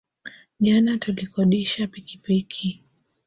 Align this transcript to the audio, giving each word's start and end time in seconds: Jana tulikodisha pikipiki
Jana 0.59 0.97
tulikodisha 0.97 1.87
pikipiki 1.87 2.83